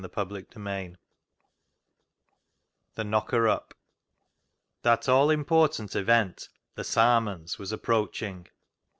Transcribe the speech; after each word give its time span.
The 0.01 0.07
Knocker 0.17 0.35
up 0.35 0.53
The 2.95 3.03
Knocker 3.03 3.47
up 3.47 3.75
That 4.81 5.07
all 5.07 5.29
important 5.29 5.95
event 5.95 6.49
the" 6.73 6.83
Sarmons" 6.93 7.59
was 7.59 7.71
approaching. 7.71 8.47